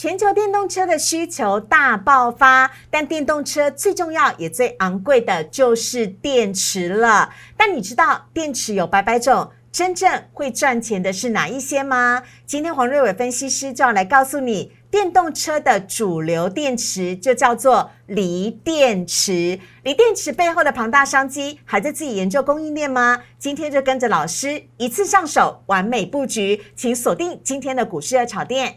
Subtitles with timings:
[0.00, 7.34] 全球电动车的需求大爆发，但电动车最重要也最昂贵的就是电池了。
[7.54, 12.22] 但你知道电池有百百种，真正会赚钱的是哪一些吗？
[12.46, 19.60] 今天黄瑞伟分析师就要来告诉你，电动车的主流电池就叫做锂电池。
[19.82, 23.20] 锂电池背后的庞大商机，还在自己研究供应链吗？
[23.38, 28.76] 今天就跟着老师一次上手，完美布局，请锁定今天的股市热炒店。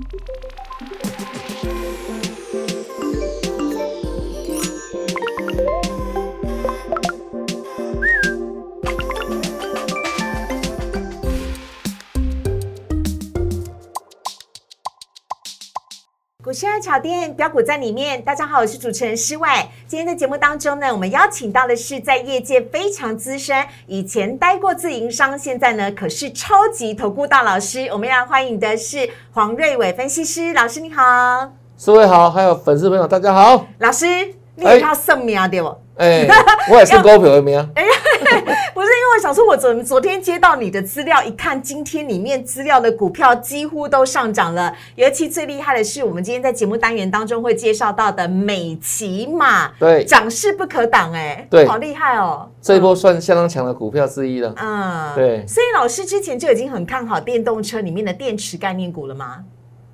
[0.00, 0.39] Thank you.
[16.50, 19.70] 股市热炒店标股在里面，大家好，我是主持人施外。
[19.86, 27.86] 今天的节目当中呢，我们邀请到的是在业界非常资深，以前待过自营商，现在呢可是超级投顾大老师。
[27.92, 33.68] 我们要欢迎的是黄瑞伟分析师老师，你好，四位好，还有粉丝朋友大家好。
[33.78, 35.74] 老师，你也要圣名对不？
[35.96, 36.26] 哎，
[36.70, 37.58] 我也是高票的名。
[37.76, 37.84] 哎，
[38.72, 54.54] 不是，因为我想说，我昨昨天接到你的资料，一看今天里面资料的股票几乎都上涨了，尤其最厉害的是，我们今天在节目单元当中会介绍到的美骑马，对，涨势不可挡，哎，对，好厉害哦，这一波算相当强的股票之一了。
[54.56, 55.46] 嗯，对。
[55.46, 59.44] 所以老师之前就已经很看好电动车里面的电池概念股了吗？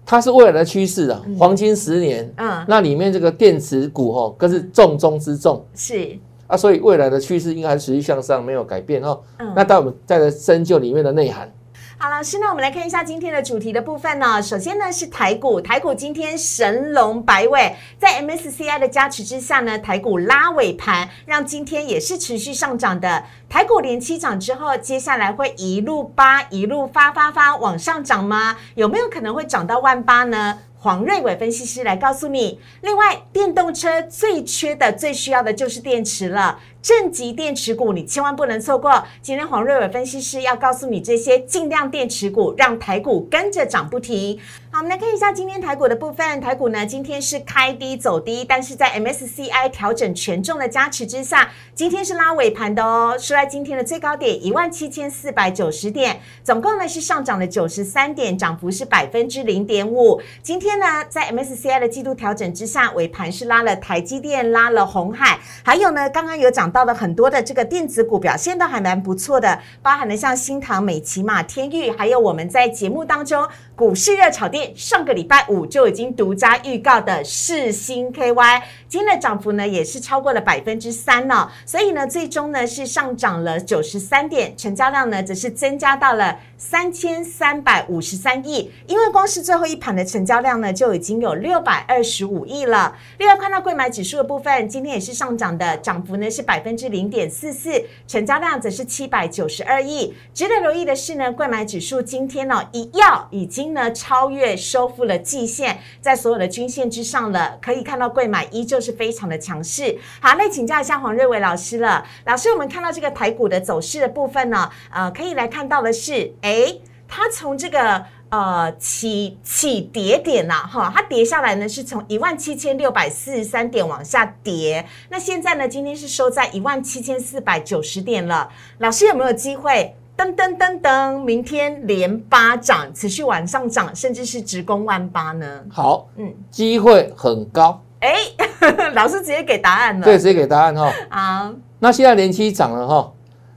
[0.07, 6.17] 它是未来的趋势啊，黄金十年，嗯，那里面这个电池股哦，更是重中之重，是。
[6.47, 9.19] 啊，所以未来的趋势应该持续向上，没有改变哦。
[9.39, 11.53] 嗯，那待我们再来深究里面的内涵。
[11.99, 14.43] 好，老师，那我们来看一下今天的主题的部分呢。
[14.43, 23.25] 首先呢是台股，台股今天神龙摆尾，在 MSCI 的加持之下呢，台股拉尾盘，让今天也是持续上涨的。
[23.49, 28.59] 台股连七涨之后，接下来会一路八一路发发发往上涨吗？
[28.75, 30.59] 有没有可能会涨到万八呢？
[30.79, 32.61] 黄瑞伟分析师来告诉你。
[32.83, 36.61] 另外，电动车最缺的、最需要的就是电池了。
[36.83, 39.05] 正极电池股，你千万不能错过。
[39.21, 44.39] 今天黄瑞伟分析师要告诉你这些尽量电池股，让台股跟着涨不停。
[44.71, 46.41] 好，我们来看一下今天台股的部分。
[46.41, 53.17] 台股呢，今天是开低走低，但是在 MSCI 调整权重的加持之下，今天是拉尾盘的哦。
[53.19, 60.21] 收在今天的最高点一万七千四百九十点，总共呢是上涨了九十三点，涨幅是百分之零点五。
[60.41, 66.71] 今天呢，在 MSCI 的季度调整之下，尾盘是拉了台积电，拉了红海，还有呢，刚刚有涨。
[66.77, 92.97] 到了很多的这个电子股表现都还蛮不错的，包含了像新唐、美琪马、天域，还有我们在节目当中股市热炒店上个礼拜五就已经独家预告的世新 KY，今天的涨幅呢也是超过了百分之三呢，所以呢最终呢是上涨了九十三点，成交量呢则是增加到了三千三百五十三亿，因为光是最后一盘的成交量呢就已经有六百二十五亿了。
[93.19, 96.57] 另外看到贵买指数的部分，今天也是上涨的，涨幅呢是百。
[96.67, 100.13] 分之零点四四，成交量则是七百九十二亿。
[100.35, 107.59] 值得留意的是呢，贵买指数今天呢一要已经呢超越收复了季线，在所有的均线之上了。
[107.61, 109.99] 可以看到贵买依旧是非常的强势。
[110.21, 112.05] 好，那请教一下黄瑞伟老师了。
[112.25, 116.79] 老师，我们看到这个台股的走势的部分呢，呃，可以来看到的是，哎，
[117.09, 118.05] 它从这个。
[118.29, 124.85] 呃，起起跌点呐，哈，它跌下来呢，是从一万七千六百四十三点往下跌。
[125.11, 128.51] 那现在呢，今天是收在一万七千四百九十点了。
[128.79, 129.95] 老师有没有机会？
[130.17, 135.61] 噔噔噔噔，明天连八涨，持续往上涨，甚至是直攻万八呢？
[135.71, 137.81] 好，嗯，机会很高。
[138.01, 138.15] 哎，
[138.95, 140.05] 老师直接给答案了。
[140.05, 140.91] 对，直接给答案哈。
[141.11, 143.13] 啊，那现在连期涨了哈。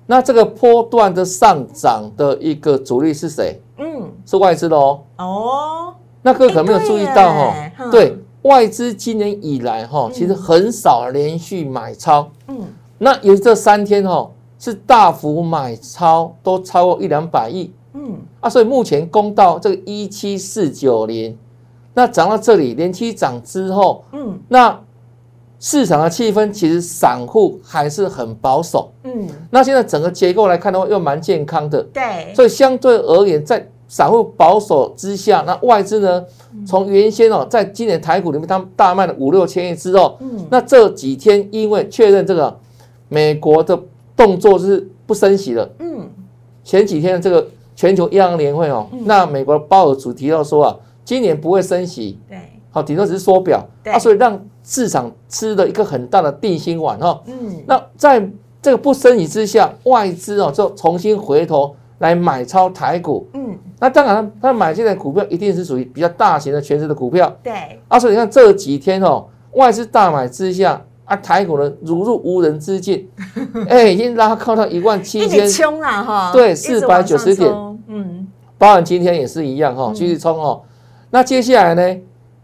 [0.06, 3.62] 那这个波段的上涨的一个主力是谁？
[3.78, 5.02] 嗯，是外资的哦。
[5.18, 7.54] 哦，那各位可能没有注意到哈，
[7.92, 12.30] 对外资今年以来哈，其实很少连续买超。
[12.48, 12.60] 嗯，
[12.98, 17.72] 那有这三天哈，是大幅买超，都超过一两百亿。
[17.94, 21.36] 嗯，啊，所以目前攻到这个一七四九零，
[21.96, 24.80] 那涨到这里，连期涨之后，嗯，那。
[25.62, 36.24] 市场的气氛其实散户还是很保守，嗯，那现在整个结构来看的话，又蛮健康的，对，所以相对而言，在散户保守之下，那外资呢，
[36.66, 42.58] 从原先哦，在今年台股里面，他们大卖了五六千亿之后，嗯，那这几天因为确认这个
[43.10, 43.78] 美国的
[44.20, 46.10] 动作是不升息的，嗯，
[46.62, 50.76] 前几天这个全球央行年会哦，那美国的鲍尔主提到说啊，
[51.06, 52.38] 今年不会升息，对，
[52.70, 54.38] 好，顶多只是缩表，啊，所以让。
[54.62, 58.30] 市场吃了一个很大的定心丸哈，嗯，那在
[58.62, 63.28] 这个不升息之下，外资哦就重新回头来买超台股。
[63.34, 67.36] 嗯，那当然，他买进的股票一定是属于比较大型的全值的股票。
[67.42, 73.10] 对，啊，所以你看这几天哦，外资大买之下，啊，台股呢如入无人之境，
[73.68, 77.52] 哎，已经拉高到一万七千，冲了哈，对，四百九十点，
[77.88, 78.28] 嗯，
[78.60, 80.62] 包含今天也是一样哈，继续冲哦。
[81.10, 82.02] 那接下来呢，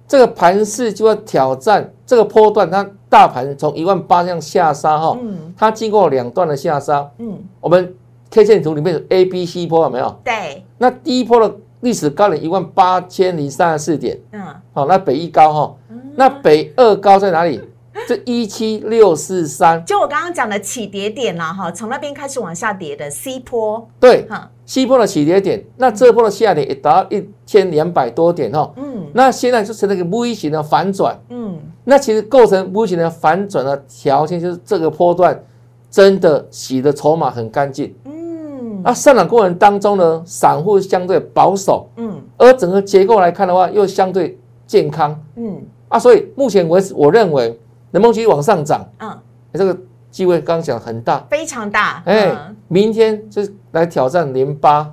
[0.08, 7.94] 这个盘势就要挑战这个波段，它大盘从一万八这样下杀哈，嗯，它经过两段的下杀，嗯，我们
[8.32, 10.20] K 线图里面有 A、B、C 波有没有？
[10.24, 14.42] 对，那第一波的历史高点一万八千零三十四点，嗯，
[14.74, 15.76] 好，那北一高哈，
[16.16, 17.62] 那北二高在哪里？
[18.08, 35.42] 这一七六四三，就我刚刚讲的起跌点啦，哈，从那边开始往下跌的 C 坡，对，哈，C 坡的起跌点，那这波的下跌也达到一千两百多点，哈，嗯，那现在就成了一个 V 型的反转，嗯，那其实构成 V 型的反转的条件就是这个波段
[35.90, 44.38] 真的洗的筹码很干净，嗯，那上涨过程当中呢，散户相对保守，嗯，而整个结构来看的话，又相对
[44.68, 47.58] 健康，嗯，啊，所以目前为止，我认为。
[47.96, 48.86] 能不能继续往上涨？
[49.00, 49.18] 嗯，
[49.54, 49.78] 这个
[50.12, 52.04] 机会刚刚讲很大，非常大。
[52.06, 52.30] 哎，
[52.68, 54.86] 明天就来挑战连八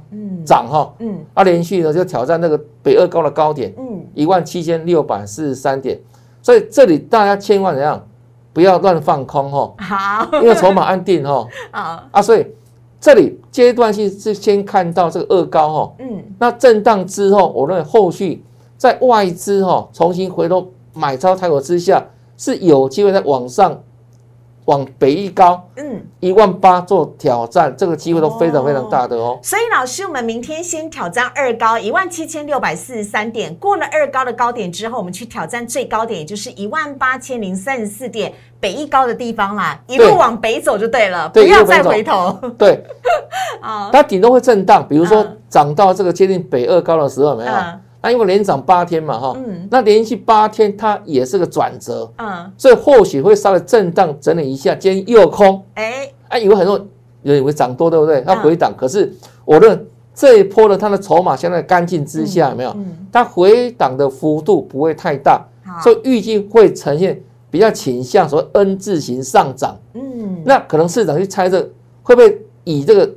[0.47, 5.99] 涨哈，嗯，啊，连续呢就挑战那个北二高的高点，嗯，一万七千六百四十三点。
[6.41, 8.01] 所以这里大家千万怎样，
[8.53, 9.75] 不要乱放空哈。
[9.79, 11.45] 好，因为筹码安定哈。
[11.73, 12.47] 啊啊，所以
[13.01, 18.45] 这里阶段性是先看到这个二高哈，嗯，那震荡之后，我认为后续
[18.77, 22.01] 在外资哈重新回头买超台股之下。
[22.37, 23.83] 是有机会在往上
[24.67, 29.37] 往北一高，嗯，一万八做挑战，这个机会都非常非常大的哦。
[29.43, 42.33] 所以老师，我们明天先挑战二高一万七千六百四十三点，过了二高的高点之后，我们去挑战最高点，也就是一万八千零三十四点北一高的地方啦，一路往北走就对了，不要再回头。
[42.57, 42.85] 对，
[43.61, 47.53] 啊，它顶多会震荡，比如说涨到这个接近北二高的时候，没有？
[48.03, 49.33] 那因为连涨八天嘛，哈，
[49.71, 56.85] 那连续八天它也是个转折，嗯，所以或许会稍微震荡整理一下，今天又空，哎，哎，以为很多
[57.23, 58.21] 人以为涨多，对不对？
[58.23, 59.13] 它回档，可是
[59.45, 62.77] 我认这一波的它的筹码相对干净之下，有没有？
[63.13, 65.41] 它回档的幅度不会太大，
[65.83, 71.61] 所以预计会呈现比较倾向所谓 N 字形上涨，嗯，那可能市场去猜测
[72.03, 73.09] 会不会以这个。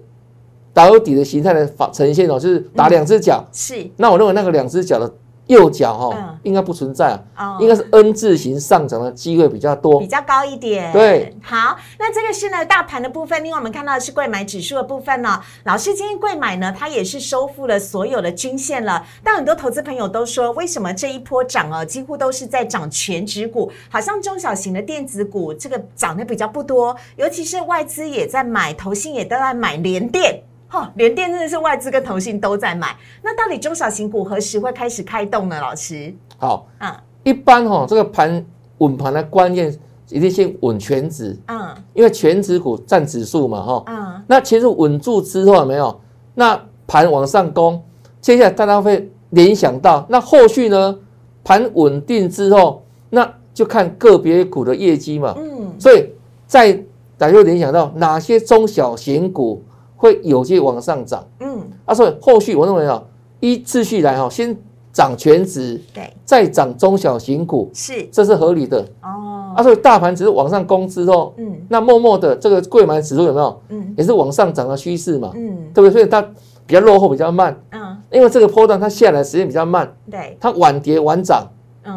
[0.75, 3.89] 打有底的形态的发呈现哦，就是打两只脚，是。
[3.95, 5.09] 那我认为那个两只脚的
[5.47, 10.91] 右脚哈，应该不存在啊，应该是 N 字形上涨的机会比较多，比较高一点。
[10.91, 15.39] 对，好，那这个是呢大盘的部分，另外我们看到的是贵买指数的部分呢。
[15.63, 19.01] 老师今天贵买呢，它也是收复了所有的均线了。
[19.23, 30.41] 但很多投资朋友都说，为什么这一波涨哦，几乎都是在涨全指股，好像中小型的电子股这个涨的比较不多，尤其是外资也在买，投信也都在买联电。
[30.75, 32.93] 哦，连电真的是外资跟投信都在买，
[33.23, 35.57] 那到底中小型股何时会开始开动呢？
[35.61, 36.93] 老师，好，嗯，
[37.23, 38.45] 一般哈，这个盘
[38.79, 39.73] 稳盘的关键
[40.09, 45.97] 一定先稳全指，嗯，因为全指股占指数嘛，哈，嗯，那其实稳住之后没有，
[46.33, 47.81] 那盘往上攻，
[48.19, 50.99] 接下来大家会联想到，那后续呢，
[51.41, 56.09] 盘稳定之后，那就看个别股的业绩嘛，嗯，所以
[56.45, 56.73] 在
[57.17, 59.63] 大家会联想到哪些中小型股。
[59.95, 63.01] 会有机会往上涨，嗯，啊，所以后续我认为啊，
[63.39, 64.55] 依次序来哈，先
[64.91, 68.79] 涨全值，对，再涨中小型股，是，这是合理的。
[69.01, 69.53] 哦。
[69.55, 73.61] 啊，所以大盘只是往上攻之后，嗯，那默默的这个贵买指数有没有？
[73.69, 75.91] 嗯，也是往上涨的趋势嘛，嗯，对不对？
[75.91, 76.21] 所以它
[76.65, 81.47] 比较落后，比较慢，嗯，因为这个波段它下来时间比较慢，对，它晚跌晚涨。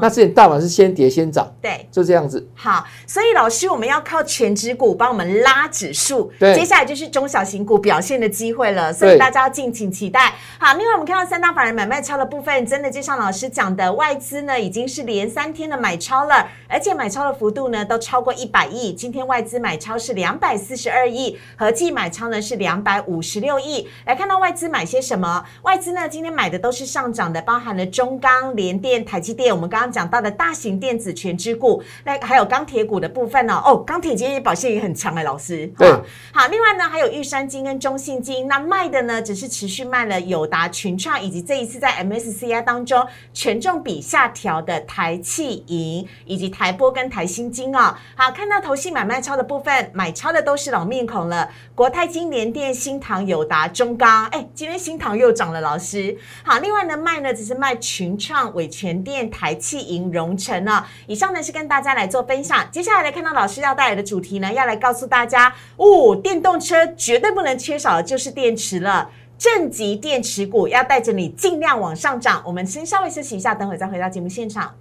[0.01, 2.47] 那之前大盘是先跌先涨，对，就这样子。
[2.55, 10.35] 好，所以老师，我们要靠全指股帮我们拉指数，对，接下来就是中小型股表现的机会了，所以大家要敬请期待。
[10.59, 18.93] 好，另外我们看到三大法人买卖超的部分，真的就像老师讲的，外资呢已经是连三天的买超了，而且买超的幅度呢都超过一百亿。
[18.93, 23.89] 今天外资买超是两百四十二亿，合计买超呢是两百五十六亿。
[24.05, 25.45] 来看到外资买些什么？
[25.63, 29.55] 外资呢今天买的都是上涨的，包含了中钢、联电、台积电。
[29.55, 33.63] 我们刚刚讲到的大型电子全支股，那还有钢铁股的部分呢？
[33.65, 35.67] 哦，钢铁今天表现也很强哎，老师。
[35.79, 35.91] 对，
[36.33, 47.95] 好，另外呢还有玉山金跟中信金，那卖的呢只是持续卖了友达、群创，以及这一次在 MSCI 当中权重比下调的台气银，以及台波跟台新金哦。
[48.17, 54.27] 好，看到投信买卖超的部分，买超的都是老面孔了，国泰金、联电、新唐、友达、中钢。
[54.31, 56.19] 哎，今天新唐又涨了，老师。
[56.43, 59.69] 好，另外呢卖呢只是卖群创、伟全电、台气。
[59.69, 60.83] 气盈融成呢？
[61.07, 62.67] 以上呢是跟大家来做分享。
[62.73, 69.11] 接下来来看到老师要带来的主题呢，要来告诉大家哦，电动车绝对不能缺少的就是电池了。
[69.37, 72.43] 正极电池股要带着你尽量往上涨。
[72.47, 74.75] 我们先稍微休息一下，等会再回到节目现场。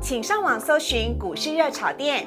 [0.00, 2.26] 请上网搜寻股市热炒店，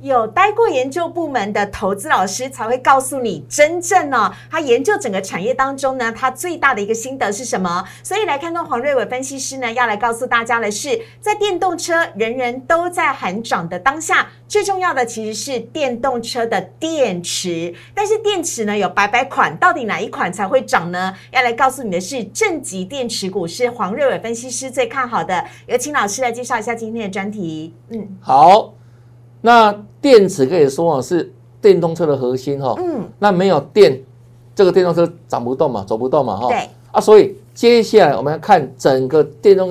[0.00, 7.84] 有待过研究部门的投资老师才会告诉你，真正哦，他研究整个产业当中呢，他最大的一个心得是什么？
[8.02, 17.74] 所以来看到黄瑞伟分析师呢，要来告诉大家的是，在电动车人人都在喊涨的当下，最重要的其实是电动车的电池。
[17.94, 21.14] 但是电池呢有百百款，到底哪一款才会涨呢？
[21.30, 25.44] 要来告诉你的是正极电池股是黄瑞伟分析师最看好的。
[25.66, 27.74] 有请老师来介绍一下今天的专题。
[27.90, 28.79] 嗯，好。
[29.42, 34.00] 那电池可以说啊是电动车的核心哈，嗯，那没有电，
[34.54, 36.68] 这个电动车涨不动嘛，走不动嘛哈，对。
[36.92, 39.70] 啊，所以接下来我们要看整个电动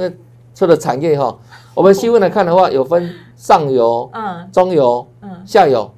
[0.56, 1.38] 车的产业哈，
[1.76, 5.92] 我们细分来看的话，有分上游、嗯，中游、嗯，下游。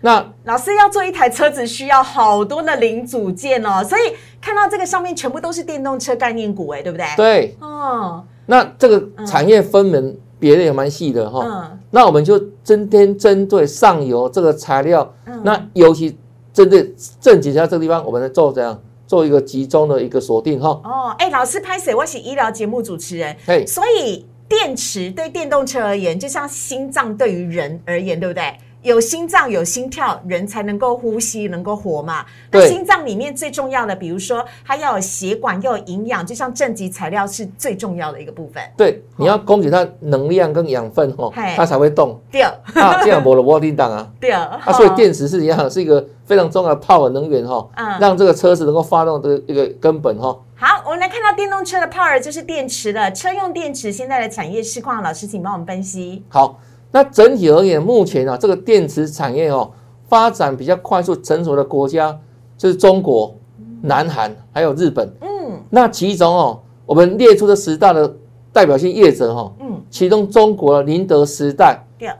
[0.00, 7.06] 那老师要做一台车子需要好多的零组件哦，所以看到这个上面全部都是电动车概念股哎，对不对？
[7.16, 10.16] 对，哦，那这个产业分门。
[10.38, 16.16] 别的也蛮细的哈，那我们就今天针对上游这个材料，那尤其
[16.52, 20.68] 针对正极下这个地方，我们来做怎样做一个集中的一个锁定哈。
[20.84, 21.94] 哦，哎，老师拍谁？
[21.94, 28.42] 我是医疗节目主持人，所以电池对电动车而言，就像心脏对于人而言，对不对？
[28.86, 32.24] 有心脏有心跳，人才能够呼吸，能够活嘛。
[32.52, 38.62] 那心脏里面最重要的，比如说它要有血管，要有营养，就像正极材料是最重要的一个部分。
[38.76, 42.16] 对，你要供给它能量跟养分哦，它才会动。
[42.30, 44.08] 对，啊，这样磨了摩叮当啊。
[44.20, 50.38] 对，啊，所以电池是一样，是一个非常重要的 power 能源哈，嗯，让这个车子能够发动的一个根本哈。
[50.54, 53.10] 好，我们来看到电动车的 power 就是电池了。
[53.10, 56.22] 车用电池现在的产业市况，老师请帮我们分析。
[56.28, 56.60] 好。
[56.90, 59.70] 那整体而言，目前啊，这个电池产业哦，
[60.08, 62.18] 发展比较快速成熟的国家
[62.56, 63.34] 就是中国、
[63.82, 65.10] 南韩还有日本。
[65.20, 68.16] 嗯，那其中哦，我们列出的十大的
[68.52, 71.78] 代表性业者哈，嗯，其中中国的宁德时代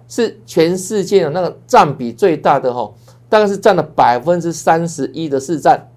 [0.09, 2.93] 是全世界的那个占比最大的哈，
[3.29, 5.89] 大概是占了百分之三十一的市占。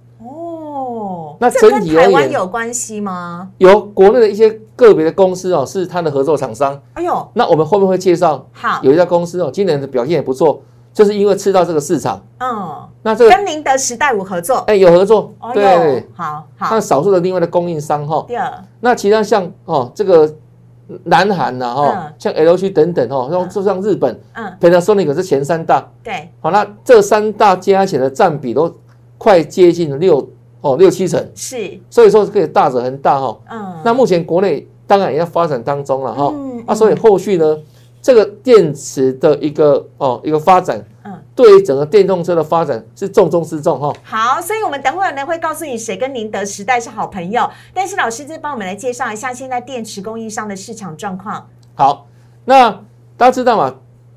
[1.41, 3.49] 那整体台湾有关系吗？
[3.59, 6.79] 有国内的一些个别的公司哦，是它的合作厂商。
[6.93, 8.47] 哎呦，那我们后面会介绍。
[8.53, 10.61] 好，有一家公司哦，今年的表现也不错，
[10.93, 12.21] 就是因为吃到这个市场。
[12.39, 14.59] 嗯，那这个跟宁德时代五合作。
[14.67, 15.33] 哎，有合作。
[15.53, 16.69] 对，好好。
[16.71, 18.23] 那少数的另外的供应商哈。
[18.27, 18.51] 第二。
[18.79, 20.33] 那其他像哦，这个
[21.03, 25.85] 南韩呐哈，像 L 区等等哈，像就像日本，嗯，Panasonic 是前三大。
[26.03, 26.29] 对。
[26.39, 28.73] 好，那这三大加起来的占比都
[29.17, 30.27] 快接近六。
[30.61, 33.39] 哦，六七成是，所以说可以大者很大哈。
[33.49, 36.33] 嗯，那目前国内当然也在发展当中了哈。
[36.35, 37.57] 嗯，啊，所以后续呢，
[38.01, 43.93] 这个电池的一个哦一个发展，嗯，对于整个电动车的发展是重中之重哈。
[44.03, 47.49] 好，所以我们等会儿呢会告诉你谁跟宁德时代是好朋友。
[47.73, 51.47] 但是老师再帮我们来介绍一下现在电池供应商的市场状况。
[51.75, 52.07] 好，
[52.43, 52.69] 那
[53.15, 53.73] 大家知道吗？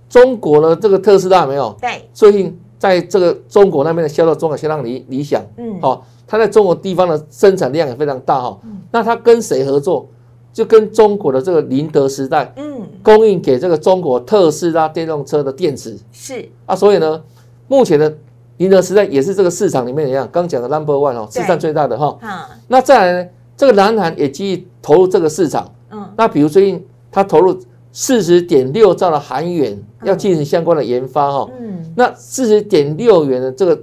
[0.09, 1.77] 中国呢这个特斯拉没有？
[1.81, 5.41] 对，最近在这个中国那边的销售状况相当理理想。
[5.57, 6.05] 嗯，好。
[6.33, 8.59] 它在中国地方的生产量也非常大哈，
[8.91, 10.09] 那它跟谁合作？
[10.51, 15.95] 就跟中国的这个宁德时代，嗯，供应给这个中国特斯拉电动车的电池。
[16.11, 16.49] 是。
[16.65, 17.23] 啊，所以呢，
[17.69, 18.17] 目前的
[18.57, 22.19] 宁德时代也是这个市场里面一样，刚讲的 number one 哦，市占最大的哈。
[22.67, 27.55] 那再来呢，这个南韩也积极投入这个市场，嗯，那比如最近它投入
[27.93, 33.79] 四十点六兆的韩元要进行相关的研发哈，嗯，那四十点六元的这个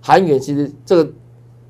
[0.00, 1.10] 韩元其实这个。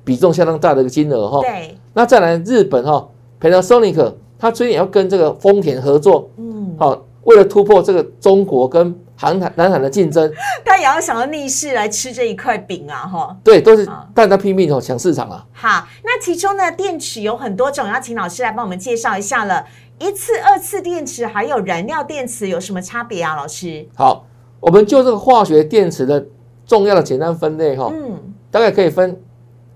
[0.09, 1.77] 比重相当大的一个金额哈，对。
[1.93, 3.07] 那再来日本哈
[3.39, 10.33] ，Panasonic，它最近也要跟这个丰田合作，嗯，好，为了突破这个中国跟韩韩南韩的竞争，
[10.65, 13.37] 他也要想要逆势来吃这一块饼啊，哈。
[13.43, 15.45] 对，都是大家拼命哦抢市场啊。
[15.53, 19.63] 好，那其中呢，电池有很多种，要请老师来帮我们介绍一下了。
[19.99, 23.35] 一次、二次电池还有燃料电池有什么差别啊？
[23.35, 23.87] 老师。
[23.93, 24.25] 好，
[24.59, 26.25] 我们就这个化学电池的
[26.65, 28.17] 重要的简单分类哈，嗯，
[28.49, 29.21] 大概可以分。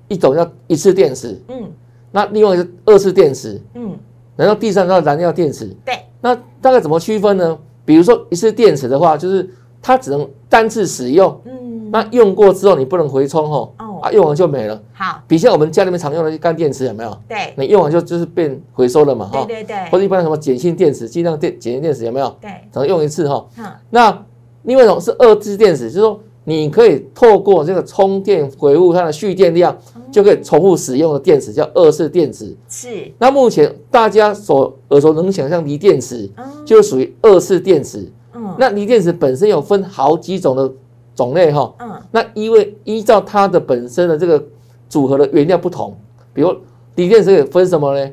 [0.08, 1.72] 一种叫一次电池，嗯，
[2.12, 3.98] 那另外是二次电池，嗯，
[4.36, 7.58] 然后第三个燃料电池，对，那大概怎么区分呢？
[7.86, 9.50] 比如说一次电池的话，就是
[9.82, 14.82] 它只能单次使用，嗯，那用过之后你不能回充哦，哦，啊，用完就没了。
[14.94, 17.18] 好，比像我们家里面常用的干电池有没有？
[17.28, 19.64] 对，你用完就就是变回收了嘛，哈，对对。
[19.64, 22.36] 对，或者一般什么碱性电池、尽量电碱性电池有没有？
[22.40, 23.46] 对，只能用一次哈。
[23.90, 24.26] 那
[24.64, 29.78] 另外一种是二次电池，就是说你可以透过这个充电回复它的蓄电量，
[30.12, 32.54] 就可以重复使用的电池叫二次电池。
[32.68, 33.10] 是。
[33.18, 36.30] 那目前大家所耳熟能详像锂电池，
[36.66, 38.12] 就属于二次电池。
[38.34, 38.56] 嗯。
[38.60, 40.70] 那锂电池本身有分好几种的
[41.16, 41.74] 种类哈。
[41.80, 41.92] 嗯。
[42.12, 44.44] 那因为依照它的本身的这个
[44.90, 45.96] 组合的原料不同，
[46.34, 46.54] 比如
[46.96, 48.12] 锂电池也分什么呢？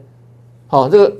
[0.68, 1.12] 好，这个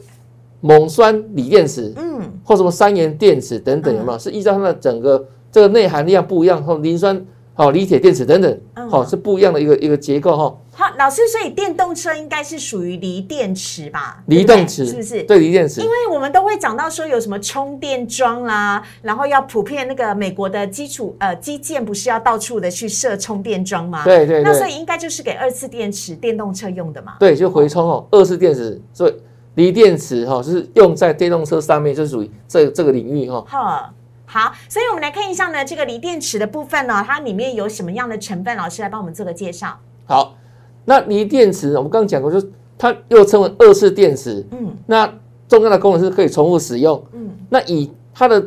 [0.61, 4.19] 锰酸锂电池，嗯，或什么三元电池等等，有没有？
[4.19, 5.27] 是依照它的整个。
[5.53, 10.57] 这个内含量不一样，或磷酸、好锂铁电池等等，好是不一样的一个一个结构哈。
[10.73, 14.23] 好，老师，所以电动车应该是属于锂电池吧？
[14.27, 15.23] 锂电池是不是？
[15.25, 15.83] 对，锂电池。
[15.83, 24.05] 因为我们都会讲到说有什么充电桩啦，然后要普遍那个美国的基础呃基建不是要到处的去设充电桩吗？
[24.05, 24.43] 对对。
[24.43, 27.17] 那所以应该就是给二次电池电动车用的嘛？
[27.19, 29.15] 对，就回充哦，二次电池，所以
[29.57, 33.45] 锂电池哈就是用在电动车上面，就属于这这个领域哈。
[33.47, 33.95] 哈。
[34.33, 38.57] 好，所以我们来看一下呢，这个锂电池的部分呢，它里面有什么样的成分？
[38.57, 39.77] 老师来帮我们做个介绍。
[40.05, 40.37] 好，
[40.85, 44.47] 那锂电池我们刚刚讲过，就是它又称为二次电池。
[44.53, 45.13] 嗯，那
[45.49, 47.05] 重要的功能是可以重复使用。
[47.13, 48.41] 嗯，那以它的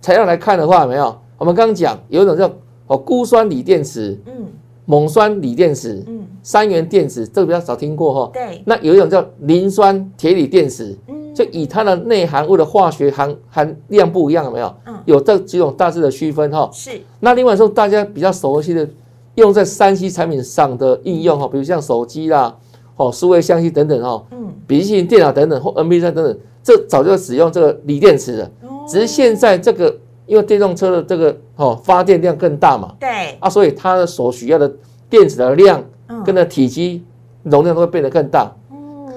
[0.00, 1.20] 材料来看的话，有没有？
[1.36, 2.48] 我们刚刚讲有一种叫
[2.86, 4.46] 哦钴酸锂电池，嗯，
[4.86, 8.30] 锰酸锂电池，嗯，三元电池，这个比较少听过哈。
[8.32, 8.62] 对。
[8.64, 10.96] 那有一种叫磷酸铁锂电池。
[11.34, 14.74] 就以它的内含物的化学含含量不一样，有没有？
[14.86, 16.70] 嗯，有这几种大致的区分哈。
[16.72, 16.92] 是。
[17.20, 18.88] 那另外说，大家比较熟悉的，
[19.34, 22.54] 用在三 C 产品上的应用哈，比如像手机啦，
[22.96, 28.50] 哦，数位相机等等哈，嗯，笔记型电脑等等或 MP 三等等，这早就使用这个锂电池了。
[28.62, 28.86] 哦。
[28.88, 29.94] 只是现在这个，
[30.26, 32.94] 因为电动车的这个哦发电量更大嘛。
[33.00, 33.36] 对。
[33.40, 34.72] 啊，所以它的所需要的
[35.10, 35.82] 电池的量，
[36.24, 37.02] 跟的体积
[37.42, 38.50] 容量都会变得更大。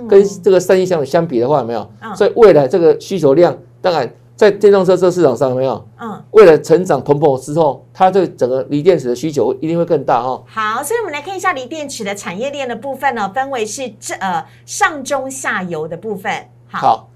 [0.08, 1.88] 跟这个三一相相比的话，有没有？
[2.16, 5.84] 所以未来这个需求量，当然在电动车这市场上，有没有？
[6.00, 10.44] 嗯，为了成长蓬勃之后，它对整个锂电池的需求一定会更大哈。
[10.48, 16.32] 好，所以我们来看一下锂电池的产业链的部分呢，分为是这呃上中下游的部分。
[16.70, 17.10] 好，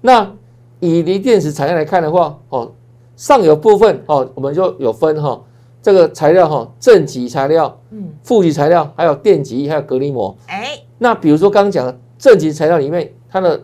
[0.00, 0.32] 那
[0.80, 2.72] 以锂电池产业来看的话，哦，
[3.16, 5.38] 上游部分哦，我们就有分哈，
[5.82, 10.34] 这个材料哈，正极材料，嗯，负极材料，还有电极，还有隔离膜。
[10.46, 11.94] 哎，那比如说刚刚讲。
[12.22, 13.60] 正极材料里面，它的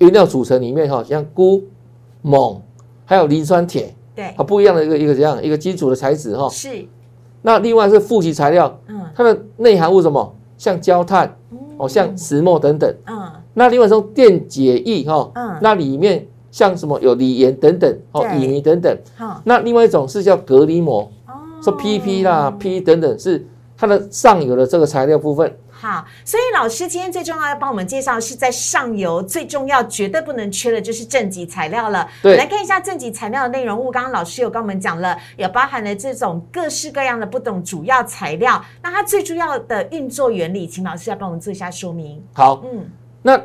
[0.00, 1.64] 原料组成里面哈，像钴、
[2.22, 2.60] 锰，
[3.06, 6.46] 还有磷酸铁，对，它不一样的一个一个这样一个基础的材质哈。
[6.50, 6.84] 是。
[7.40, 10.34] 那另外是负极材料，嗯，它的内含物什么？
[10.58, 11.34] 像焦炭，
[11.78, 12.94] 哦，像石墨等等。
[13.06, 13.32] 嗯。
[13.54, 17.00] 那另外从电解液哈，嗯，那里面像什么？
[17.00, 18.94] 有锂盐等等，哦，乙醚等等。
[19.16, 19.40] 好。
[19.46, 21.32] 那另外一种是叫隔离膜，哦，
[21.62, 25.50] 说 PP 啦、P 等等，是它的上游的这个材料部分。
[25.86, 32.08] 好，所以老师今天最重要要帮我们介绍是在上游最重要、绝对不能缺的就是正极材料了。
[32.20, 33.88] 对，来看一下正极材料的内容物。
[33.88, 38.60] 刚刚老师有跟我们讲了，也包含了这种各式各样的不同主要材料。
[38.82, 42.20] 那它最主要的运作原理，请老师来帮我们做一下说明。
[42.32, 42.84] 好，嗯，
[43.22, 43.40] 那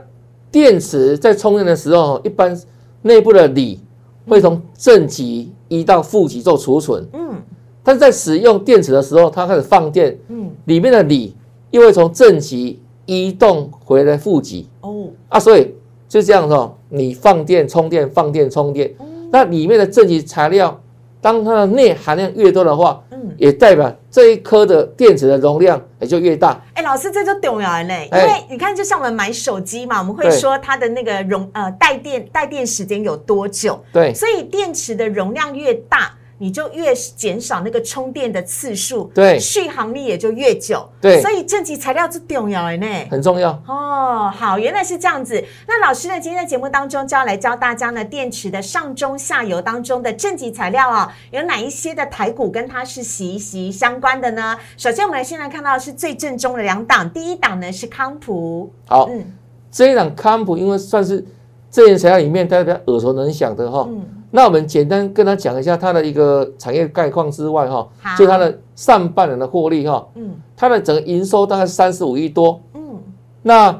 [0.49, 2.59] 电池在充电的时候，一般
[3.03, 3.79] 内部的锂
[4.27, 7.07] 会从正极移到负极做储存。
[7.13, 7.39] 嗯，
[7.83, 10.17] 但是在使用电池的时候，它开始放电。
[10.29, 11.35] 嗯，里面的锂。
[11.71, 14.69] 又会从正极移动回来负极。
[14.81, 15.07] 哦。
[15.29, 15.73] 啊，所以
[16.07, 18.93] 就这样子哦，你放电充电，放电充电，
[19.31, 20.79] 那里面的正极材料，
[21.19, 26.61] 当它的内含量越多的话，嗯，也代表这一颗的电池的容量也就越大。
[26.73, 36.11] 哎，老师这就重要嘞，因为你看，就像我们买手机嘛，我们会说它的那个容呃带电带电时间有多久，对，所以电池的容量越大。
[36.41, 44.33] 你就越减少那个充电的次数，对，续航力也就越久，对，所以正极材料是重要的呢，很重要哦。
[44.35, 45.43] 好，原来是这样子。
[45.67, 54.57] 那老师呢，今天在节目当中就要来教大家呢，电池的上中下游当中的正极材料啊，有哪一些的台股跟它是息息相关的呢？
[54.77, 59.23] 首先，我们来先来看到是最正宗的两档，第一档呢是康普，好，嗯，
[59.71, 61.23] 这一档康普因为算是
[61.69, 64.03] 这些材料里面大家比较耳熟能详的哈，嗯。
[64.33, 67.85] 那我们简单跟他讲一下它的一个产业概况之外，哈，
[68.17, 72.97] 就它的上半年的获利，哈，嗯，它的整个营收大概三十五亿多，嗯，
[73.41, 73.77] 那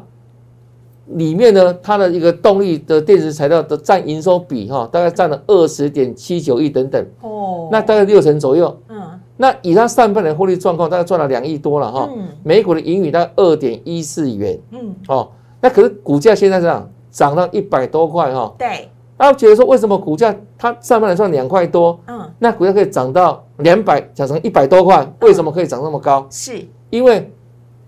[1.05, 9.01] 里面呢，它的一个动力的电池材料的占营收比，哈，大概占了二十点七九亿等等，哦，那大概六成左右，嗯，
[9.37, 15.29] 那以它上半年获利状况，大概赚了两亿多了，哈，嗯，每股的盈余大概二点一四元，嗯，哦，
[15.61, 18.89] 那可是股价现在这样涨到一百多块，哈，对。
[19.21, 26.25] 他觉得说，为什么股价它上半年算两块多，嗯，那股价可以涨到两百，涨成一百多块，为什么可以涨那么高？
[26.29, 26.65] 是。
[26.89, 27.31] 因为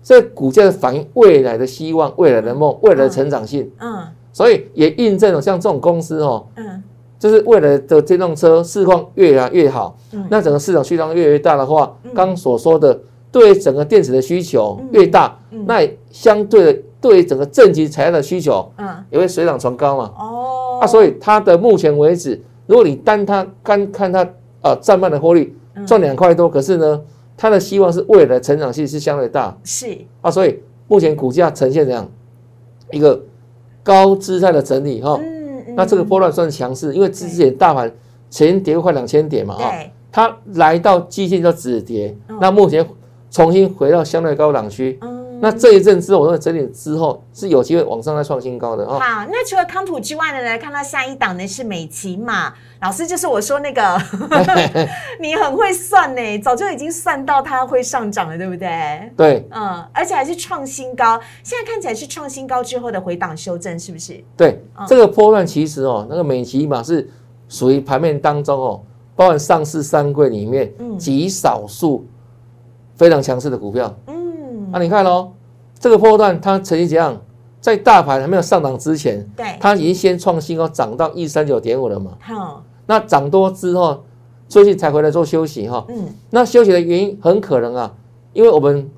[0.02, 6.82] 这股价反映未来的希望、未来的梦、未来的成长性，嗯，所以也印证了像这种公司哦，嗯，
[7.18, 10.24] 就是未来的电动车市况越来越好，嗯。
[10.30, 12.98] 那整个市场需求越来越大的话，刚所说的
[13.32, 15.64] 对整个电池的需求越大，嗯。
[15.66, 20.10] 那相对的对整个正极材料的需求，嗯，也会水涨船高嘛。
[20.16, 24.26] 哦，啊，所以它的目前为止，如果你单它干看它
[24.60, 25.54] 啊占半的获利
[25.86, 27.00] 赚两块多，可是呢，
[27.36, 29.96] 它的希望是未来成长性是相对大，是。
[30.20, 32.08] 啊，所以目前股价呈现怎样？
[32.90, 33.20] 一个
[33.82, 35.18] 高姿态的整理哈。
[35.76, 37.90] 那这个波段算强势，因为之前大盘
[38.30, 39.72] 前跌快两千点嘛，哈，
[40.12, 42.86] 它来到基线叫止跌，那目前
[43.30, 45.00] 重新回到相对高档区，
[45.44, 48.98] 那这一阵之后，我认为整理之后是有机会往上再创新高的哦。
[48.98, 52.54] 好，那除了康普之外呢，来看到下一档呢是美琪嘛。
[52.80, 54.00] 老师就是我说那个
[55.20, 59.12] 你很会算呢，早就已经算到它会上涨了，对不对？
[59.16, 64.22] 对，嗯，而且还是创新高，现在看起来是创新高之后的回档修正，是不是？
[64.36, 67.08] 对，这个波段其实哦，那个美琪嘛是
[67.48, 68.82] 属于盘面当中哦，
[69.14, 72.06] 包含上市三柜里面极少数
[72.96, 73.94] 非常强势的股票。
[74.74, 75.32] 嗯，那你看喽，
[75.78, 77.20] 这个波段它曾经怎样？
[77.60, 82.12] 在大盘还没有上涨之前，对，它已经先创新高，涨到一三九点五了嘛。
[82.20, 82.62] 好。
[82.84, 84.04] 那涨多之后，
[84.46, 85.82] 最近才回来做休息哈。
[85.88, 87.94] 嗯，那休息的原因很可能啊，
[88.34, 88.90] 因为我们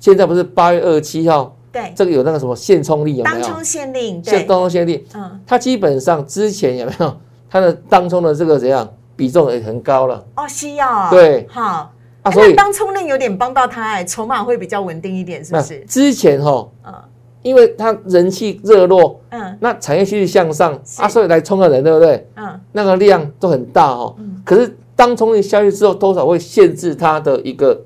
[0.00, 3.42] 现在不是八月二十七号，对，这个有那个什么限冲力有没有？
[3.42, 5.04] 当冲限令，限当冲限令。
[5.14, 7.14] 嗯，它基本上之前有没有
[7.50, 10.24] 它的当冲的这个怎样比重也很高了。
[10.36, 11.10] 哦，需要。
[11.10, 11.92] 对，好。
[12.22, 15.80] 啊，所以当冲令有点帮到他，哎，筹码会比较稳定一点，是不是？
[15.80, 16.94] 之前哈，嗯。
[17.42, 22.24] 因为它人气热络，嗯，那产业趋势向上，啊，所以来冲的人，对不对？
[22.36, 24.14] 嗯，那个量都很大哦。
[24.18, 27.76] 嗯，可是当冲令消去之后，多少会限制它的一个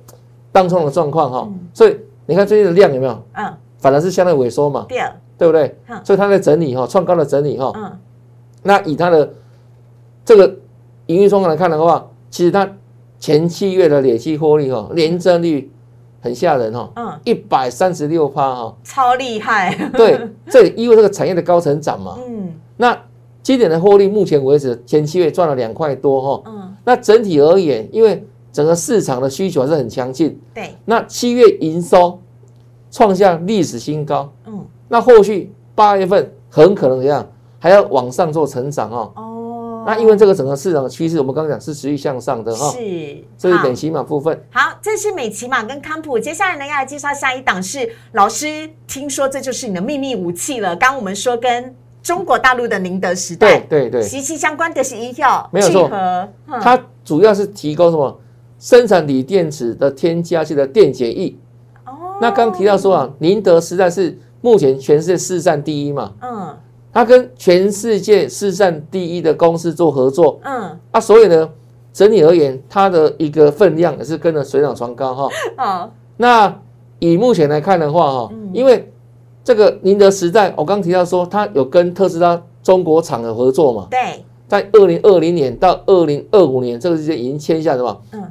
[0.52, 1.48] 当冲的状况哈。
[1.72, 3.24] 所以你看最近的量有没有？
[3.32, 4.84] 嗯，反而是相对萎缩嘛。
[4.86, 5.00] 对，
[5.38, 5.74] 对不对？
[6.04, 7.72] 所以它在整理哈，创高的整理哈。
[7.74, 7.98] 嗯，
[8.62, 9.32] 那以它的
[10.22, 10.54] 这个
[11.06, 12.70] 营运状况来看的话，其实它
[13.18, 15.70] 前七月的累计获利哈，年增率。
[16.18, 19.72] 很吓人哈，嗯，一百三十六趴哈，超厉害。
[19.92, 20.18] 对，
[20.50, 22.98] 这因为这个产业的高成长嘛，嗯，那
[23.44, 32.18] 今年的获利目前为止前七月赚了两块多哈，嗯，那整体而言，因为整个市场的需求还是很强劲，对，那七月营收
[32.90, 37.24] 创下历史新高，嗯，那后续八月份很可能怎样，
[37.60, 39.35] 还要往上做成长哦哦。
[39.86, 42.78] 那因为这个整个市场的趋势，我们刚刚讲是持续向上的哈，是
[43.38, 44.36] 这一点起码部分。
[44.50, 50.74] 好，这是美骑马跟康普，接下来呢要来介绍下一档是老师，听说这就是你的秘密武器了。
[50.74, 51.72] 刚我们说跟
[52.02, 55.88] 中国大陆的宁德时代对对对息息相关的是一票，没有错。
[56.60, 58.20] 它主要是提供什么
[58.58, 61.32] 生产锂电池的添加剂的电解液。
[61.84, 66.12] 哦，那刚提到说啊，宁德时代是目前全世界市占第一嘛？
[66.20, 66.56] 嗯。
[66.96, 71.46] 他跟全世界市占第一的公司做合作，嗯，啊，所以呢，
[71.92, 75.28] 整体而言，它的一个分量也是跟着水涨船高哈。
[75.58, 76.58] 好， 那
[76.98, 78.90] 以目前来看的话，哈，因为
[79.44, 83.88] 这个宁德时代，我刚提到说，它有跟特斯拉中国厂的合作嘛？
[83.90, 88.00] 对，在二零二零年到二零二五年这个时间已经签下什么？
[88.12, 88.22] 嗯，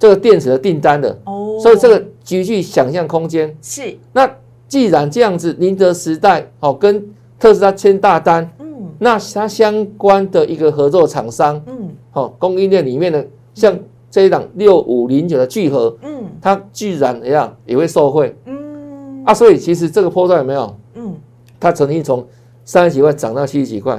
[0.00, 3.56] 这个电池的订单的哦，所以这个极具想象空间。
[3.62, 4.28] 是，那
[4.66, 7.08] 既然这样子，宁德时代好跟。
[7.40, 8.66] 特斯拉签大单，嗯，
[8.98, 13.76] 那它相关的一个合作厂商，嗯，好，供应链里面的像
[14.10, 20.76] 这一档六五零九的聚合，嗯，它居然一样也会受惠，嗯，啊，所以其实这个波段有没有？
[20.96, 21.16] 嗯，
[21.58, 22.26] 它曾经从
[22.66, 23.98] 三十几块涨到七十几块，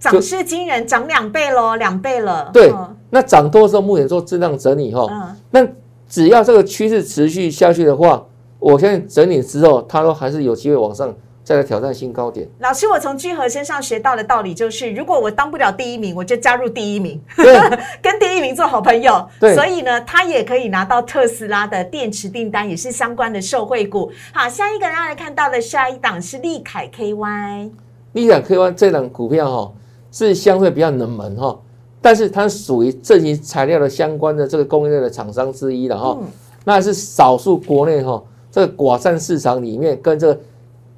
[0.00, 2.50] 涨势惊人，涨两倍喽，两倍了。
[2.52, 2.74] 对，
[3.10, 5.68] 那涨多的时候目前做质量整理哈，嗯，那
[6.08, 8.26] 只要这个趋势持续下去的话，
[8.58, 11.14] 我相信整理之后它都还是有机会往上。
[11.44, 12.48] 再来挑战新高点。
[12.60, 17.20] 老师，我从聚合身上学到的道理就是，如果我当不了第一名，我就加入第一名，
[18.00, 19.28] 跟第一名做好朋友。
[19.40, 24.08] 所以呢，他也可以拿到特斯拉的电池订单，也是相关的受惠股。
[24.32, 27.70] 好，下一个大家来看到的下一档是利凯 KY。
[28.12, 29.72] 利凯 KY 这档股票哈，
[30.12, 31.58] 是相对比较冷门哈，
[32.00, 36.16] 但是它属于这些材料的相关的这个供应链的厂商之一了哈。
[36.64, 40.40] 那是少数国内哈这个寡占市场里面跟这个。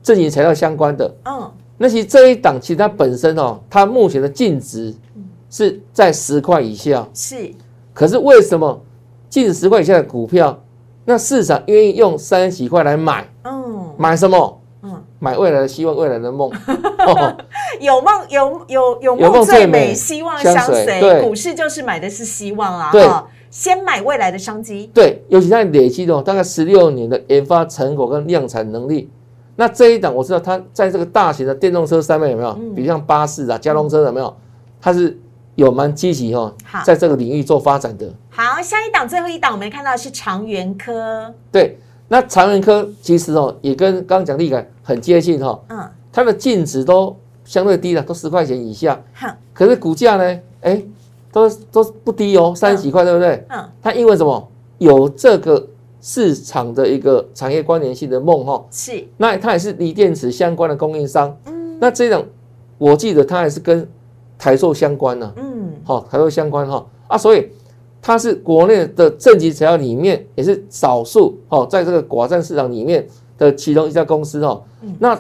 [0.05, 4.95] 正极材料相关的，嗯，那其实这一档其实它本身哦，它目前的净值
[5.49, 7.51] 是在十块以下，是。
[7.95, 8.79] 可是为什么
[9.31, 10.63] 净值十块以下的股票，
[11.07, 13.27] 那市场愿意用三十几块来买？
[13.45, 14.61] 嗯，买什么？
[14.83, 16.51] 嗯，买未来的希望，未来的梦。
[17.81, 21.01] 有梦有有有梦最美，希望相随。
[21.01, 22.93] 对，股市就是买的是希望啊。
[22.93, 23.09] 对，
[23.51, 24.91] 先买未来的商机。
[24.93, 29.09] 对，尤其在累积的大概十六年的研发成果跟量产能力。
[29.57, 32.53] 那这一档我知道，它在这个大型的电动车上面有没有？
[32.75, 34.37] 比如像巴士啊、加通车有没有？
[34.81, 35.19] 它是
[35.55, 36.53] 有蛮积极哈，
[36.85, 38.13] 在这个领域做发展的。
[38.31, 41.33] 好，下一档最后一档，我们看到是长源科。
[41.53, 45.61] 对，那长源科其实哦，也跟刚刚讲力感很接近哈。
[45.69, 45.89] 嗯。
[46.13, 49.01] 它的净值都相对低了，都十块钱以下。
[49.53, 50.41] 可是股价呢？
[50.63, 50.83] 哎，
[51.33, 53.47] 都都不低哦，三十几块，对不对？
[53.49, 53.65] 嗯。
[53.83, 54.49] 它因为什么？
[54.79, 55.65] 有这个
[56.05, 58.63] 市场的一个产业关联性的梦哈。
[58.71, 59.03] 是。
[59.17, 61.35] 那它也是锂电池相关的供应商。
[61.47, 61.79] 嗯。
[61.81, 62.27] 那这种，
[62.77, 63.89] 我记得它还是跟
[64.39, 65.33] 台塑相关呢。
[65.37, 65.73] 嗯。
[65.83, 67.49] 好，台塑相关哈啊，所以
[68.03, 73.07] 它是国内的正极材料里面也是少数哦，在这个寡占市场里面
[73.39, 74.63] 的其中一家公司哦。
[74.83, 74.95] 嗯。
[74.99, 75.19] 那。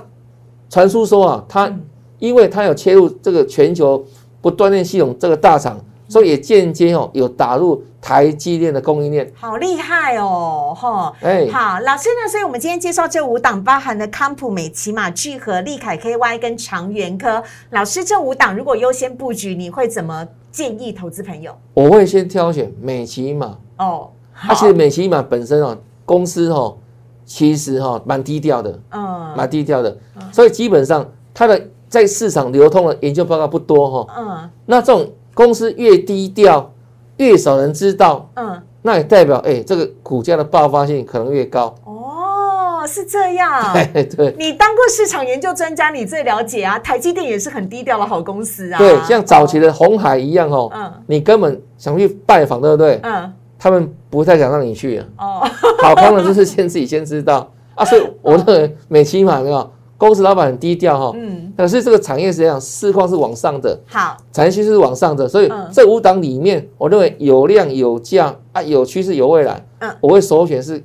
[0.70, 1.72] 传出说啊，它
[2.18, 4.02] 因为它有切入这个全球
[4.40, 21.56] 不锻炼系统这个大厂，所以也间接哦有打入台积电的供应链，好厉害哦，哈，哎，好，老师呢，所以我们今天介绍这五档包含的康普、美奇玛、聚合、利凯 KY 跟长源科，老师这五档如果优先布局，你会怎么建议投资朋友？
[21.72, 23.56] 我会先挑选美奇玛。
[23.78, 24.10] 哦，
[24.46, 26.76] 而且美奇玛本身哦，公司哦。
[27.24, 29.96] 其实哈蛮低调的，嗯，蛮低调的，
[30.30, 36.70] 所以基本上它的在市场流通的研究报告不多哈，嗯，那这种公司越低调，
[37.16, 41.74] 越少人知道，嗯，那也代表哎这个股价的爆发性可能越高。
[41.84, 46.78] 哦，是这样， 对对，你当过市场研究专家，你最了解啊。
[46.78, 53.00] 台积电也是很低调的好公司啊，对，像早期的红海一样哦，嗯，你根本想去拜访，对不对？
[53.02, 53.32] 嗯。
[53.56, 55.06] 他们不太想让你去啊。
[55.18, 55.48] 哦，
[55.80, 61.12] 好康的就是先自己先知道啊，所以我认为美期嘛没有公司老板很低调哈。
[61.18, 69.64] 嗯，可是这个产业实际上市况是往上的，好，产业趋势是往上的，所以这五档里面，我认为有量有价啊，有趋势有未来。
[69.80, 70.82] 嗯，我会首选是。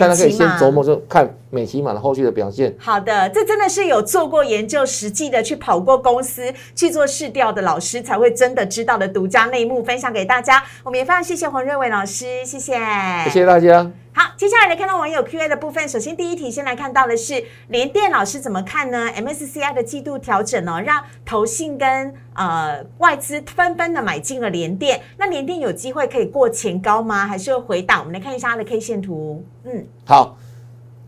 [0.00, 2.74] 大家可以先琢磨，就看美骑马的后续的表现。
[2.78, 10.62] 好的，这真的是有做过研究、实际的去跑过公司、去做试调的老师才会真的知道的独家内幕，分享给大家。
[10.82, 12.74] 我们也非常谢谢黄瑞伟老师，谢谢，
[13.24, 13.90] 谢谢大家。
[14.12, 15.86] 好，接下来来看到网友 Q&A 的部分。
[15.86, 25.02] 首先，第一题先来看到的是联电老师怎么看呢？MSCI 的季度调整哦，让投信跟呃外资纷纷的买进了联电。
[25.18, 27.26] 那联电有机会可以过前高吗？
[27.26, 28.00] 还是会回档？
[28.00, 29.44] 我们来看一下它的 K 线图。
[29.64, 30.38] 嗯，好，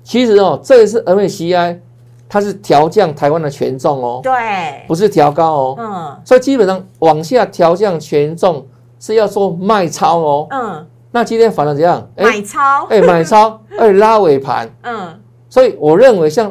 [0.08, 1.76] 其实哦，这一次 MSCI
[2.30, 4.32] 它是调降台湾的权重哦，对，
[4.86, 5.76] 不是调高哦。
[5.78, 8.66] 嗯，所以基本上往下调降权重
[8.98, 10.46] 是要做卖超哦。
[10.50, 10.86] 嗯。
[11.10, 12.10] 那今天反而怎样？
[12.16, 16.50] 买超，哎，买超，哎， 拉尾盘，嗯，所以我认为像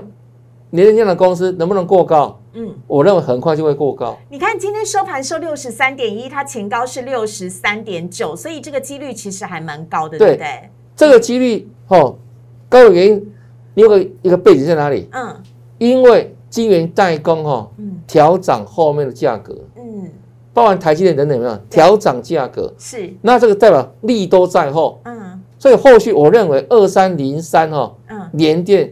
[0.69, 2.39] 年这样的公司能不能过高？
[2.53, 4.15] 嗯，我认为很快就会过高。
[4.29, 10.69] 你看今天收盘收六十三点一，它前高是六十三点九，所以这个几率其实还蛮高的，对不对？
[10.95, 12.15] 这个几率哦，
[12.69, 13.33] 高的原因，
[13.77, 15.07] 你有个一个背景在哪里？
[15.11, 15.35] 嗯，
[15.77, 19.55] 因为晶圆代工哦，嗯，调涨后面的价格。
[19.77, 20.09] 嗯
[20.51, 22.73] 包含台积电等等有没有调涨价格？
[22.79, 24.99] 是，那这个代表利多在后。
[25.03, 28.91] 嗯，所以后续我认为二三零三哈，嗯，联电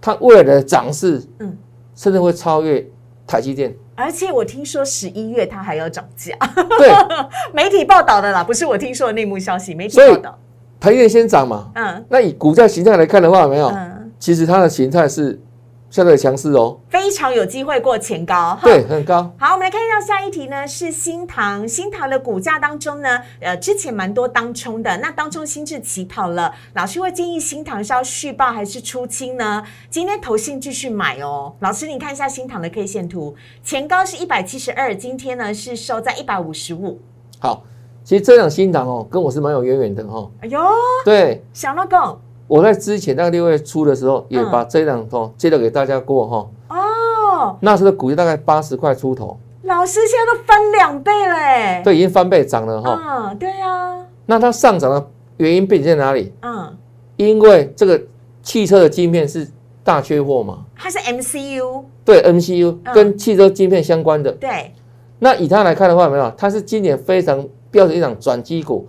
[0.00, 1.56] 它未来的涨势，嗯，
[1.94, 2.84] 甚至会超越
[3.24, 3.72] 台积电。
[3.94, 6.34] 而且我听说十一月它还要涨价。
[6.76, 6.90] 对，
[7.54, 9.76] 媒体报道的啦，不是我听说的内幕消息。
[9.76, 10.36] 媒体报道，
[10.80, 11.70] 台积电先涨嘛。
[11.76, 13.68] 嗯，那以股价形态来看的话，有没有？
[13.68, 15.40] 嗯，其实它的形态是。
[15.88, 19.32] 相对强势哦，非常有机会过前高，对，很高。
[19.38, 29.62] 好，我们来看一下下一题呢，是新塘，新塘的股价当中呢，呃，之前蛮多当冲的，那当中新智起跑了，老师会建议新塘是要续报还是出清呢？
[29.88, 37.00] 今天投信继续买哦，老师你看一下新塘的 K 线图，前高是一百七十二，今天呢是收在一百五十五。
[37.38, 37.62] 好，
[38.02, 40.28] 其实这档新塘哦，跟我是蛮有渊源的哈。
[40.40, 40.60] 哎呦，
[41.04, 42.18] 对，想到更。
[42.48, 46.48] 我在之前那个六月初的时候，也把这两头介绍给大家过哈。
[46.68, 49.36] 哦，那时的股价大概八十块出头。
[49.62, 51.82] 老师现在都翻两倍嘞。
[51.82, 53.02] 对，已经翻倍涨了哈。
[53.04, 53.96] 嗯，对呀。
[54.26, 55.06] 那它上涨的
[55.38, 56.32] 原因背景在哪里？
[56.42, 56.72] 嗯，
[57.16, 58.00] 因为这个
[58.42, 59.48] 汽车的晶片是
[59.82, 60.58] 大缺货嘛。
[60.76, 61.82] 它是 MCU。
[62.04, 64.30] 对，MCU 跟汽车晶片相关的。
[64.32, 64.72] 对。
[65.18, 68.88] 那以它来看的话，没有，它是今年非常标准一档转机股。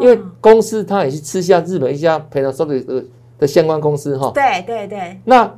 [0.00, 3.04] 因为公司它也是吃下日本一家培养收的的
[3.38, 5.20] 的相关公司哈，对对对。
[5.24, 5.52] 那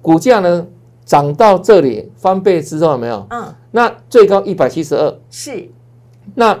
[0.00, 0.66] 股价呢
[1.04, 3.26] 涨到这里翻倍之后有没有？
[3.30, 3.54] 嗯。
[3.70, 5.18] 那最高一百七十二。
[5.30, 5.68] 是。
[6.34, 6.58] 那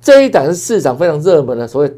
[0.00, 1.92] 这一档是市场非常热门的，所以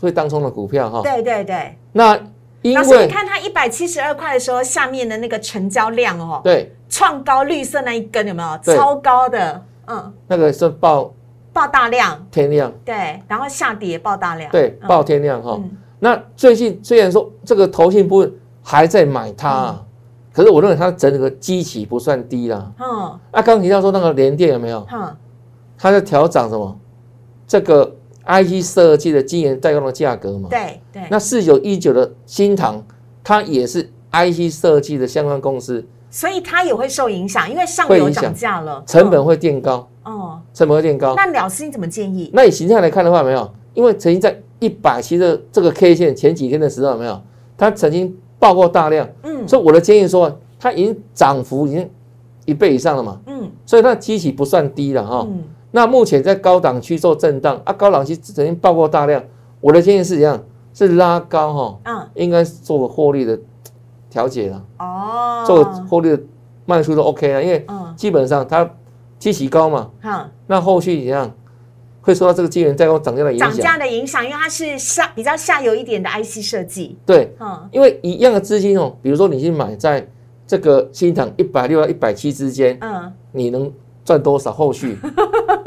[0.00, 1.02] 会当冲的股票哈。
[1.02, 1.76] 对对对。
[1.92, 2.18] 那
[2.62, 8.74] 因为你看它一百七十二块的时候，下面的那个成交量哦，对，创高绿色那一根有没有？
[8.74, 10.12] 超高的，嗯。
[10.26, 11.12] 那个是报。
[11.52, 15.60] 爆大量，天量，对，然后下跌爆大量，对，爆天量哈。
[15.98, 18.28] 那最近虽然说这个投信部
[18.62, 19.76] 还在买它，
[20.32, 22.72] 可是我认为它整个基期不算低啦。
[22.78, 24.86] 嗯，那刚提到说那个联电有没有？
[24.92, 25.14] 嗯，
[25.76, 26.78] 它在调涨什么？
[27.46, 30.48] 这个 IC 设计的晶圆代工的价格嘛。
[30.48, 31.02] 对对。
[31.10, 32.82] 那四九一九的新唐，
[33.24, 33.82] 它也是
[34.12, 39.88] IC 设计的相关公司，所以它也会受影响，因为上游涨价了，成本会垫高。
[40.02, 41.14] 哦，成本会垫高。
[41.14, 42.30] 那老师你怎么建议？
[42.32, 47.20] 那以形态来看的话，没有，因为曾经在一百七的这个 K 线前几天的时候，没有，
[47.56, 49.08] 它曾经爆过大量。
[49.22, 49.46] 嗯。
[49.46, 51.88] 所以我的建议说，它已经涨幅已经
[52.46, 53.20] 一倍以上了嘛。
[53.26, 53.50] 嗯。
[53.64, 55.24] 所以它基期不算低了哈。
[55.28, 55.44] 嗯。
[55.70, 59.22] 那目前在高档区做震荡啊，高档区曾经爆过大量。
[59.60, 60.42] 我的建议是一样，
[60.72, 61.78] 是拉高哈。
[61.84, 62.08] 嗯。
[62.14, 63.38] 应该做个获利的
[64.10, 64.62] 调节了。
[64.80, 65.44] 哦。
[65.46, 66.20] 做个获利的
[66.66, 67.64] 卖出都 OK 了，因为
[67.96, 68.68] 基本上它。
[69.20, 71.30] 基期高嘛，好，那后续怎样
[72.00, 73.50] 会受到这个资源再涨价的影响？
[73.50, 76.96] 涨价的影响，因为它是下比较下游一点的 IC 设计。
[77.04, 80.08] 对，嗯，因为一样的资金哦，比如说你去买在
[80.46, 83.70] 这个新塘一百六到一百七之间，嗯，你能
[84.06, 84.50] 赚多少？
[84.50, 84.96] 后续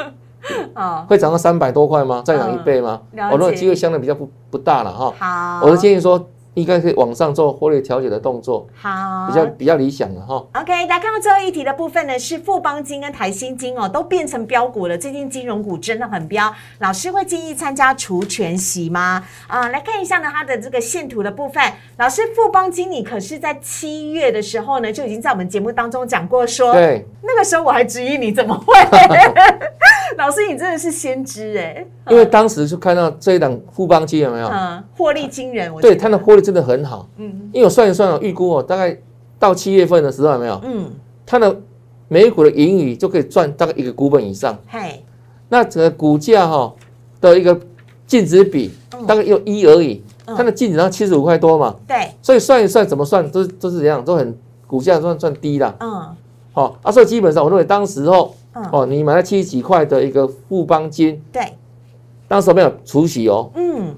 [0.74, 2.24] 哦，会涨到三百多块吗？
[2.26, 3.00] 再涨一倍吗？
[3.32, 5.14] 我认为机会相对比较不不大了哈。
[5.20, 6.28] 好，我的建议说。
[6.56, 10.46] 应该可以往上做获利调节的动作，好，比较比较理想的哈。
[10.54, 14.98] OK，来看到最后一题的部分呢，是富邦金跟台新金哦，都变成标股了。
[14.98, 19.24] 最近金融股真的很标，老师会建议参加除权息吗？
[19.48, 21.64] 啊，来看一下呢，它的这个线图的部分。
[21.98, 28.74] 老师，富邦金你可是在七月的时候呢，就已经在我们节目当中讲过，说对，那个时候我还质疑你怎么会。
[30.18, 31.86] 老师，你真的是先知哎！
[32.10, 34.48] 因为当时就看到这一档富邦基有没有？
[34.48, 35.74] 嗯，获利惊人。
[35.82, 37.08] 对，它的获利真的很好。
[37.18, 38.98] 嗯，因为我算一算哦，预估哦，大概
[39.40, 40.60] 到七月份的时候有没有？
[40.64, 40.92] 嗯，
[41.26, 41.56] 它的
[42.08, 44.58] 每股的盈余就可以赚大概一个股本以上。
[44.68, 45.04] 嘿，
[45.50, 46.74] 那整个股价哈
[47.20, 47.60] 的一个
[48.06, 48.72] 净值比
[49.08, 50.04] 大概有一而已。
[50.26, 51.76] 它的净值上七十五块多嘛。
[51.88, 54.38] 对，所以算一算怎么算都都是这样，都很
[54.68, 55.76] 股价算算低的。
[55.80, 56.16] 嗯，
[56.54, 58.36] 好啊，所以基本上我认为当时候。
[58.72, 61.54] 哦，你买了七十几块的一个富邦金，对，
[62.28, 63.96] 当时没有除息哦，嗯，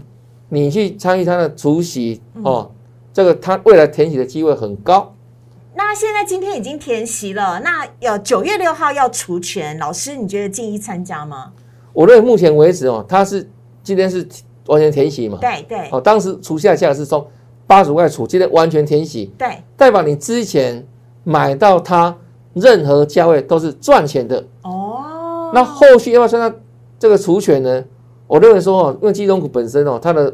[0.48, 2.72] 你去参与它的除息哦，
[3.12, 5.14] 这个它未来填息的机会很高。
[5.74, 11.52] 那现在今天已经填息了，那有九月六号要除权，老师你觉得建议参加吗？
[11.92, 13.50] 我认为目前为止哦，它是
[13.84, 14.26] 今天是
[14.68, 17.28] 完全填息嘛，对对，哦，当时除下价是从
[17.68, 20.88] 八十块除，今天完全填息，对，代表你之前
[21.26, 22.16] 买到它。
[22.56, 25.52] 任何价位都是赚钱的哦。
[25.54, 26.58] 那后续要不要算它
[26.98, 27.84] 这个除权呢？
[28.28, 30.34] 我认为说哦，因为金融股本身哦，它的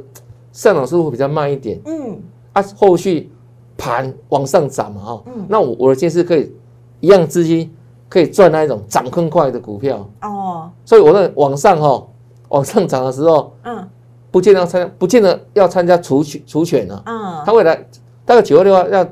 [0.53, 1.77] 上涨速度会比较慢一点。
[1.85, 2.17] 嗯。
[2.53, 3.29] 啊，后续
[3.77, 5.23] 盘往上涨嘛哈。
[5.25, 5.45] 嗯。
[5.49, 6.53] 那我我的建议是可以
[7.01, 7.69] 一样资金
[8.07, 10.69] 可以赚那一种涨更快的股票哦。
[10.85, 12.07] 所以我认为往上哈
[12.47, 13.85] 往上涨的时候，嗯，
[14.31, 17.03] 不见得参不见得要参加除权除权呢。
[17.05, 17.41] 嗯。
[17.45, 17.75] 它未来
[18.23, 19.05] 大概九月六号要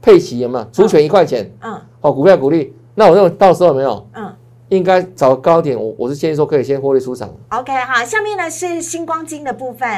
[0.00, 0.66] 配齐有没有？
[0.72, 1.52] 除权一块钱。
[1.60, 1.80] 嗯。
[2.02, 4.06] 哦，股票股利，那我认为到时候有没有？
[4.12, 4.30] 嗯，
[4.68, 7.30] 应该找高点，我我是建议说可以先获利出场。
[7.50, 9.88] OK，好，下面呢是星光金的部分，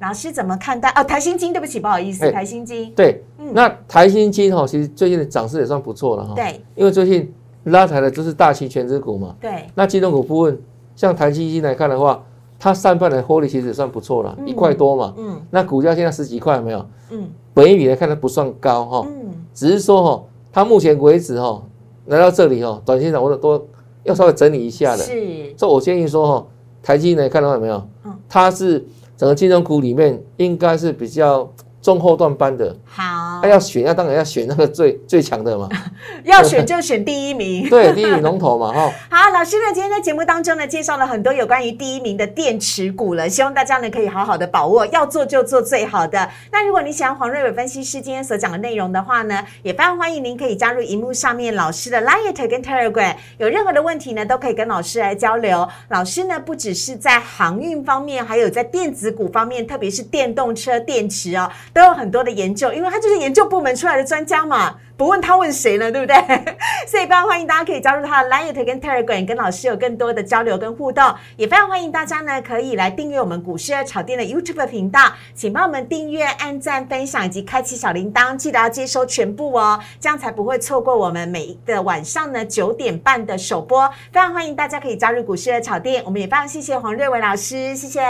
[0.00, 0.90] 老师怎么看待？
[0.90, 2.92] 哦，台新金，对不起，不好意思，台新金。
[2.94, 6.34] 对，那台新金哈，其实最近的涨势也算不错了哈。
[6.34, 7.32] 对，因为最近
[7.64, 9.36] 拉抬的就是大期全值股嘛。
[9.40, 9.66] 对。
[9.74, 10.60] 那金融股部分，
[10.96, 12.20] 像台新金来看的话，
[12.58, 15.14] 它上半年获利其实也算不错了，一块多嘛。
[15.16, 15.40] 嗯。
[15.50, 16.84] 那股价现在十几块没有？
[17.10, 17.30] 嗯。
[17.54, 19.06] 本一比来看它不算高哈。
[19.08, 19.32] 嗯。
[19.54, 20.24] 只是说哈。
[20.54, 21.60] 它目前为止哈
[22.06, 23.66] 来到这里哈，短线上我都
[24.04, 25.02] 要稍微整理一下的。
[25.02, 26.46] 是，所以我建议说哈，
[26.80, 27.86] 台积呢看到没有？
[28.04, 28.86] 嗯，它是
[29.16, 31.52] 整个金融股里面应该是比较。
[31.84, 35.68] 中后段班的，好，他要选，那当然要选那个最最强的嘛。
[36.24, 38.90] 要选就选第一名， 对，第一名龙头嘛，哈。
[39.14, 46.26] 好，老师呢，今天在节目当中呢，介绍了很多有关于第一名的电池股了，希望大家呢可以好好的把握，要做就做最好的。
[46.50, 55.68] 那如果你喜欢黄瑞伟分析师今天所讲的内容的话呢，也非常欢迎您可以加入荧幕上面老师的 Light 跟 Telegram，有任何的问题呢，都可以跟老师来交流。
[55.90, 61.50] 老师呢，不只是在航运方面，还有在电子股方面，特别是电动车电池哦。
[61.74, 65.90] 都有很多的研究，因为他就是研究部门出来的专家嘛，不问他问谁呢？
[65.90, 66.16] 对不对？
[66.86, 71.12] 所以非常欢迎大家可以加入他的 Line 跟 Telegram，跟老师有更多的交流跟互动。
[71.36, 75.00] 也非常欢迎大家呢，可以来订阅我们股市二炒店的 YouTube 频道，
[75.34, 83.88] 请帮我们订阅、按赞、分享以及开启小铃铛，记得要接收全部哦，这样才不会错过我们每一个晚上呢九点半的首播。
[84.12, 88.00] 非常欢迎大家可以加入股市二炒店，我们也非常谢谢黄瑞文老师，谢谢，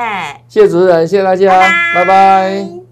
[0.48, 1.48] 谢谢主持人，谢谢大家，
[1.94, 2.83] 拜拜。